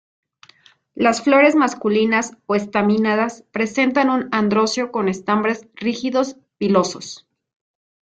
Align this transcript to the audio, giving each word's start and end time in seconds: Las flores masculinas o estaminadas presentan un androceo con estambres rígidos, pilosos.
Las 0.95 1.21
flores 1.21 1.53
masculinas 1.55 2.35
o 2.47 2.55
estaminadas 2.55 3.43
presentan 3.51 4.09
un 4.09 4.29
androceo 4.31 4.91
con 4.91 5.07
estambres 5.09 5.67
rígidos, 5.75 6.37
pilosos. 6.57 7.27